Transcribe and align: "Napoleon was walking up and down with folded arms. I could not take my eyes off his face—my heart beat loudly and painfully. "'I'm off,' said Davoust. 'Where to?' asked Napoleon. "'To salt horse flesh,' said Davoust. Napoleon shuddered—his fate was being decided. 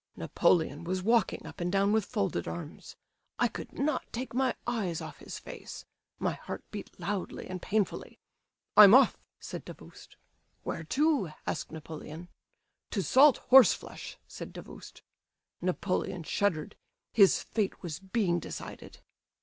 "Napoleon 0.15 0.83
was 0.83 1.03
walking 1.03 1.45
up 1.45 1.59
and 1.61 1.71
down 1.71 1.91
with 1.93 2.05
folded 2.05 2.47
arms. 2.47 2.95
I 3.37 3.47
could 3.47 3.71
not 3.71 4.11
take 4.11 4.33
my 4.33 4.55
eyes 4.65 4.99
off 4.99 5.19
his 5.19 5.37
face—my 5.37 6.31
heart 6.31 6.63
beat 6.71 6.99
loudly 6.99 7.45
and 7.45 7.61
painfully. 7.61 8.17
"'I'm 8.75 8.95
off,' 8.95 9.19
said 9.39 9.63
Davoust. 9.63 10.15
'Where 10.63 10.83
to?' 10.85 11.33
asked 11.45 11.71
Napoleon. 11.71 12.29
"'To 12.89 13.03
salt 13.03 13.37
horse 13.53 13.73
flesh,' 13.75 14.17
said 14.27 14.53
Davoust. 14.53 15.03
Napoleon 15.61 16.23
shuddered—his 16.23 17.43
fate 17.43 17.83
was 17.83 17.99
being 17.99 18.39
decided. 18.39 19.01